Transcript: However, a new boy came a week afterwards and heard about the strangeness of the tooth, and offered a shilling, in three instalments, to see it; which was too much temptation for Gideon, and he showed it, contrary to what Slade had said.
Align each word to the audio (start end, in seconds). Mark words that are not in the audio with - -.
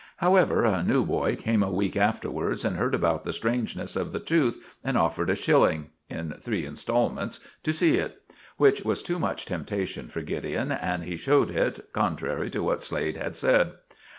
However, 0.17 0.63
a 0.65 0.81
new 0.81 1.05
boy 1.05 1.35
came 1.35 1.61
a 1.61 1.71
week 1.71 1.95
afterwards 1.95 2.65
and 2.65 2.75
heard 2.75 2.95
about 2.95 3.23
the 3.23 3.31
strangeness 3.31 3.95
of 3.95 4.11
the 4.11 4.19
tooth, 4.19 4.57
and 4.83 4.97
offered 4.97 5.29
a 5.29 5.35
shilling, 5.35 5.91
in 6.09 6.33
three 6.41 6.65
instalments, 6.65 7.39
to 7.61 7.71
see 7.71 7.97
it; 7.97 8.19
which 8.57 8.81
was 8.83 9.03
too 9.03 9.19
much 9.19 9.45
temptation 9.45 10.07
for 10.07 10.23
Gideon, 10.23 10.71
and 10.71 11.03
he 11.03 11.17
showed 11.17 11.51
it, 11.51 11.91
contrary 11.93 12.49
to 12.49 12.63
what 12.63 12.81
Slade 12.81 13.17
had 13.17 13.35
said. 13.35 13.73